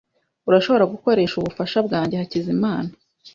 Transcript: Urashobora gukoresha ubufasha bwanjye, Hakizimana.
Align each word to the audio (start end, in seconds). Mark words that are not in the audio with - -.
Urashobora 0.47 0.89
gukoresha 0.93 1.35
ubufasha 1.37 1.77
bwanjye, 1.87 2.15
Hakizimana. 2.21 2.89